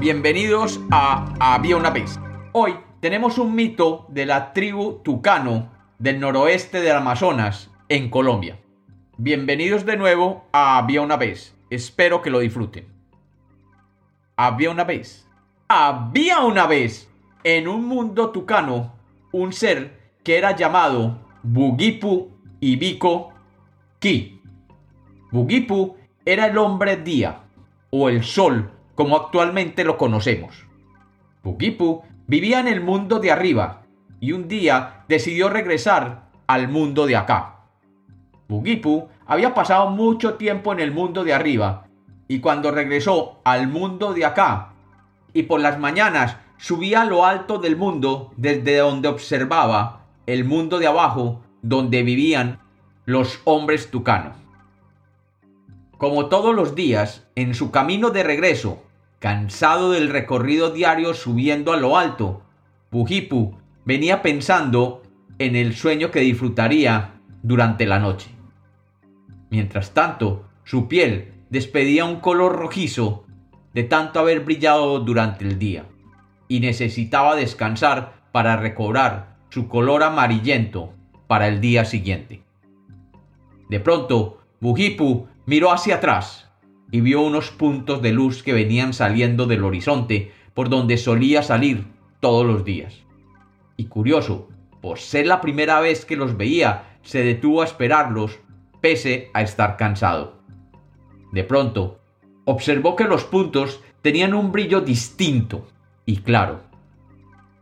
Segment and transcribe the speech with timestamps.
[0.00, 2.18] Bienvenidos a Había una vez.
[2.52, 8.58] Hoy tenemos un mito de la tribu Tucano del noroeste del Amazonas, en Colombia.
[9.18, 11.54] Bienvenidos de nuevo a Había una vez.
[11.68, 12.86] Espero que lo disfruten.
[14.36, 15.28] Había una vez.
[15.68, 17.10] Había una vez
[17.44, 18.94] en un mundo tucano
[19.32, 22.30] un ser que era llamado Bugipu
[22.60, 23.34] Ibiko
[23.98, 24.40] Ki.
[25.30, 27.42] Bugipu era el hombre día
[27.90, 30.66] o el sol como actualmente lo conocemos.
[31.42, 33.80] Bugipu vivía en el mundo de arriba
[34.20, 37.60] y un día decidió regresar al mundo de acá.
[38.46, 41.86] Bugipu había pasado mucho tiempo en el mundo de arriba
[42.28, 44.74] y cuando regresó al mundo de acá
[45.32, 50.78] y por las mañanas subía a lo alto del mundo desde donde observaba el mundo
[50.78, 52.60] de abajo donde vivían
[53.06, 54.36] los hombres tucanos.
[55.96, 58.82] Como todos los días, en su camino de regreso,
[59.20, 62.42] cansado del recorrido diario subiendo a lo alto,
[62.90, 63.54] Bujipu
[63.84, 65.02] venía pensando
[65.38, 68.30] en el sueño que disfrutaría durante la noche.
[69.50, 73.26] Mientras tanto, su piel despedía un color rojizo
[73.74, 75.84] de tanto haber brillado durante el día,
[76.48, 80.94] y necesitaba descansar para recobrar su color amarillento
[81.26, 82.42] para el día siguiente.
[83.68, 86.49] De pronto, Bujipu miró hacia atrás
[86.90, 91.86] y vio unos puntos de luz que venían saliendo del horizonte por donde solía salir
[92.20, 93.02] todos los días.
[93.76, 94.48] Y curioso,
[94.80, 98.38] por ser la primera vez que los veía, se detuvo a esperarlos,
[98.80, 100.40] pese a estar cansado.
[101.32, 102.00] De pronto,
[102.44, 105.68] observó que los puntos tenían un brillo distinto
[106.04, 106.62] y claro.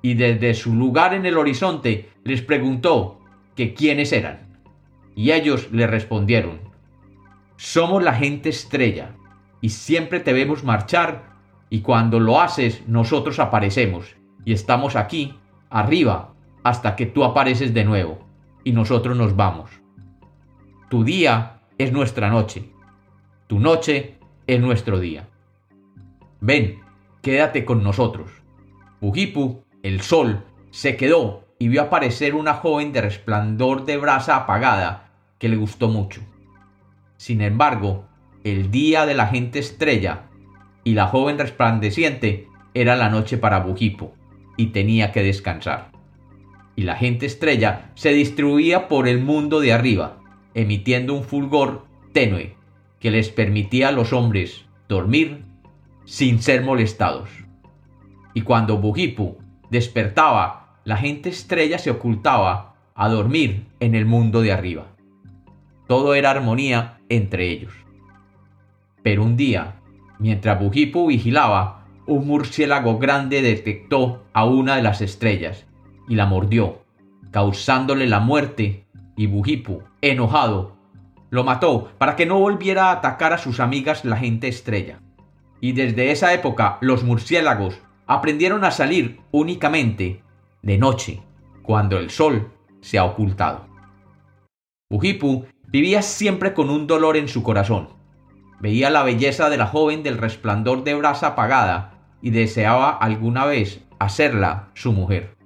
[0.00, 3.20] Y desde su lugar en el horizonte les preguntó
[3.54, 4.60] que quiénes eran.
[5.14, 6.60] Y ellos le respondieron,
[7.58, 9.16] somos la gente estrella,
[9.60, 11.34] y siempre te vemos marchar,
[11.68, 15.36] y cuando lo haces nosotros aparecemos, y estamos aquí,
[15.68, 18.20] arriba, hasta que tú apareces de nuevo,
[18.62, 19.70] y nosotros nos vamos.
[20.88, 22.70] Tu día es nuestra noche,
[23.48, 25.28] tu noche es nuestro día.
[26.40, 26.78] Ven,
[27.22, 28.30] quédate con nosotros.
[29.00, 35.10] Bujipu, el sol, se quedó y vio aparecer una joven de resplandor de brasa apagada
[35.40, 36.20] que le gustó mucho.
[37.18, 38.06] Sin embargo,
[38.44, 40.28] el día de la gente estrella
[40.84, 44.14] y la joven resplandeciente era la noche para Bujipo
[44.56, 45.90] y tenía que descansar.
[46.76, 50.20] Y la gente estrella se distribuía por el mundo de arriba,
[50.54, 52.54] emitiendo un fulgor tenue
[53.00, 55.44] que les permitía a los hombres dormir
[56.04, 57.30] sin ser molestados.
[58.32, 59.38] Y cuando Bujipu
[59.70, 64.86] despertaba, la gente estrella se ocultaba a dormir en el mundo de arriba.
[65.88, 67.72] Todo era armonía entre ellos.
[69.02, 69.80] Pero un día,
[70.18, 75.66] mientras Bujipu vigilaba, un murciélago grande detectó a una de las estrellas
[76.08, 76.82] y la mordió,
[77.30, 78.86] causándole la muerte,
[79.16, 80.76] y Bujipu, enojado,
[81.30, 85.00] lo mató para que no volviera a atacar a sus amigas la gente estrella.
[85.60, 90.22] Y desde esa época los murciélagos aprendieron a salir únicamente
[90.62, 91.20] de noche,
[91.62, 93.66] cuando el sol se ha ocultado.
[94.90, 97.90] Bujipu Vivía siempre con un dolor en su corazón.
[98.58, 103.84] Veía la belleza de la joven del resplandor de brasa apagada y deseaba alguna vez
[103.98, 105.36] hacerla su mujer.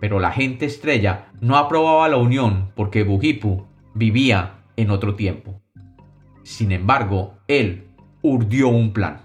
[0.00, 5.60] Pero la gente estrella no aprobaba la unión porque Bujipu vivía en otro tiempo.
[6.42, 7.88] Sin embargo, él
[8.22, 9.20] urdió un plan.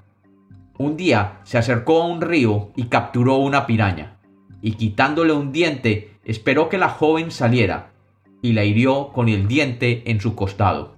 [0.78, 4.18] Un día se acercó a un río y capturó una piraña,
[4.62, 7.92] y quitándole un diente esperó que la joven saliera
[8.41, 10.96] y la hirió con el diente en su costado.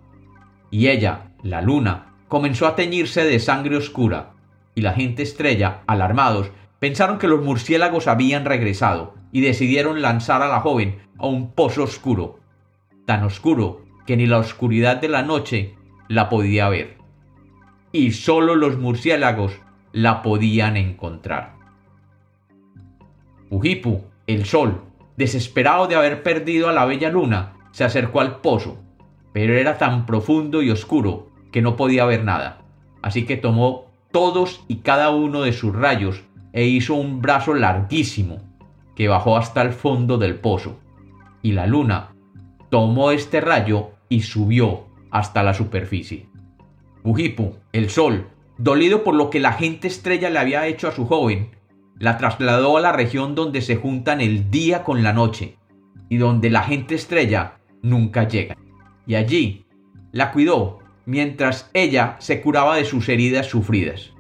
[0.72, 4.32] Y ella, la luna, comenzó a teñirse de sangre oscura,
[4.76, 10.48] y la gente estrella, alarmados, pensaron que los murciélagos habían regresado y decidieron lanzar a
[10.48, 12.40] la joven a un pozo oscuro,
[13.06, 15.76] tan oscuro que ni la oscuridad de la noche
[16.08, 16.98] la podía ver.
[17.92, 19.60] Y solo los murciélagos
[19.92, 21.54] la podían encontrar.
[23.50, 24.82] Ujipu, el sol,
[25.18, 28.78] desesperado de haber perdido a la bella luna, se acercó al pozo,
[29.34, 32.60] pero era tan profundo y oscuro que no podía ver nada.
[33.02, 36.24] Así que tomó todos y cada uno de sus rayos
[36.54, 38.42] e hizo un brazo larguísimo
[38.96, 40.80] que bajó hasta el fondo del pozo.
[41.42, 42.14] Y la luna
[42.70, 46.28] tomó este rayo y subió hasta la superficie.
[47.04, 51.06] Ujipu, el sol, dolido por lo que la gente estrella le había hecho a su
[51.06, 51.52] joven,
[52.00, 55.58] la trasladó a la región donde se juntan el día con la noche
[56.10, 58.58] y donde la gente estrella nunca llega.
[59.06, 59.66] Y allí
[60.12, 64.12] la cuidó mientras ella se curaba de sus heridas sufridas.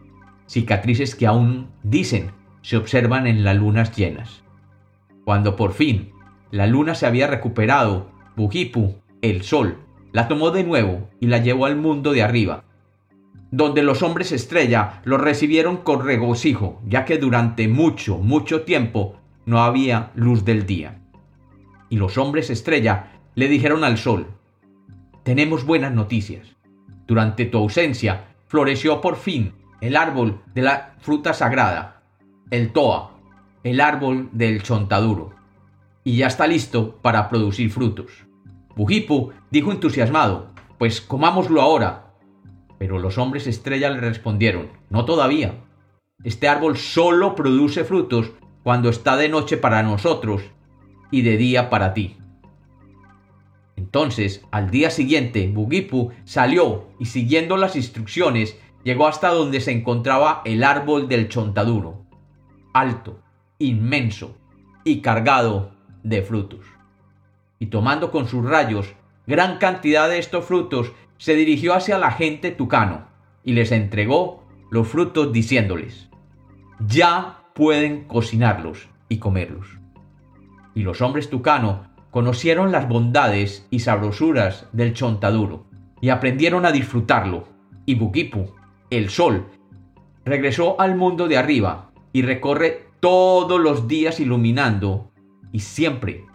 [0.48, 2.32] cicatrices que aún, dicen,
[2.62, 4.44] se observan en las lunas llenas.
[5.26, 6.12] Cuando por fin
[6.52, 9.80] la luna se había recuperado, Bujipu, el sol,
[10.12, 12.66] la tomó de nuevo y la llevó al mundo de arriba,
[13.54, 19.16] donde los hombres estrella lo recibieron con regocijo, ya que durante mucho, mucho tiempo
[19.46, 21.04] no había luz del día.
[21.88, 24.26] Y los hombres estrella le dijeron al sol,
[25.22, 26.48] tenemos buenas noticias.
[27.06, 32.02] Durante tu ausencia floreció por fin el árbol de la fruta sagrada,
[32.50, 33.12] el toa,
[33.64, 35.36] el árbol del chontaduro,
[36.04, 38.26] y ya está listo para producir frutos.
[38.76, 40.48] Bujipu dijo entusiasmado,
[40.80, 42.03] pues comámoslo ahora.
[42.78, 45.64] Pero los hombres estrella le respondieron, no todavía.
[46.24, 48.32] Este árbol solo produce frutos
[48.64, 50.44] cuando está de noche para nosotros
[51.12, 52.18] y de día para ti.
[53.76, 60.42] Entonces, al día siguiente, Bugipu salió y siguiendo las instrucciones, llegó hasta donde se encontraba
[60.46, 62.06] el árbol del chontaduro,
[62.74, 63.20] alto,
[63.60, 64.38] inmenso
[64.84, 66.66] y cargado de frutos.
[67.60, 68.94] Y tomando con sus rayos
[69.26, 70.92] gran cantidad de estos frutos,
[71.24, 73.08] se dirigió hacia la gente tucano
[73.46, 76.10] y les entregó los frutos diciéndoles,
[76.86, 79.80] ya pueden cocinarlos y comerlos.
[80.76, 85.66] Y los hombres tucano conocieron las bondades y sabrosuras del chontaduro
[86.02, 87.48] y aprendieron a disfrutarlo.
[87.86, 88.54] Y Bukipu,
[88.90, 89.48] el sol,
[90.26, 95.10] regresó al mundo de arriba y recorre todos los días iluminando
[95.54, 96.26] y siempre,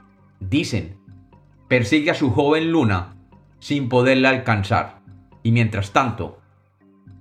[0.41, 0.97] dicen,
[1.69, 3.18] persigue a su joven luna
[3.59, 5.01] sin poderla alcanzar.
[5.43, 6.41] Y mientras tanto,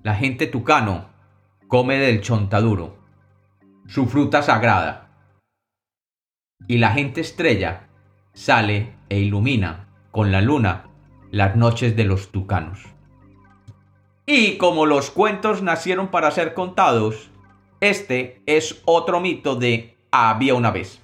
[0.04, 1.10] la gente tucano
[1.68, 2.98] come del chontaduro,
[3.88, 5.10] su fruta sagrada.
[6.68, 7.88] Y la gente estrella
[8.34, 10.86] sale e ilumina con la luna
[11.32, 12.86] las noches de los tucanos.
[14.26, 17.30] Y como los cuentos nacieron para ser contados,
[17.80, 21.02] este es otro mito de había una vez.